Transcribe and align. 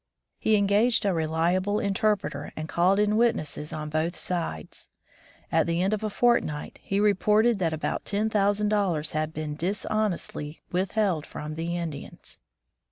He 0.39 0.55
engaged 0.55 1.05
a 1.05 1.13
reliable 1.13 1.79
interpreter, 1.79 2.51
and 2.55 2.67
called 2.67 2.97
in 2.97 3.17
witnesses 3.17 3.71
on 3.71 3.91
both 3.91 4.15
sides. 4.15 4.89
At 5.51 5.67
the 5.67 5.79
end 5.79 5.93
of 5.93 6.03
a 6.03 6.09
fortnight, 6.09 6.79
he 6.81 6.99
reported 6.99 7.59
that 7.59 7.71
about 7.71 8.03
ten 8.05 8.27
thousand 8.27 8.69
dollars 8.69 9.11
had 9.11 9.31
been 9.31 9.53
dishonestly 9.53 10.59
withheld 10.71 11.27
from 11.27 11.53
the 11.53 11.77
Indians. 11.77 12.39